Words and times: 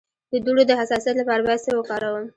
د 0.31 0.33
دوړو 0.45 0.63
د 0.67 0.71
حساسیت 0.79 1.15
لپاره 1.19 1.41
باید 1.47 1.63
څه 1.65 1.71
وکاروم؟ 1.79 2.25